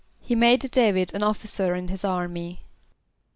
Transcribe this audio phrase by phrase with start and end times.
[0.19, 2.63] =He made D[=a]´vid an officer in his army.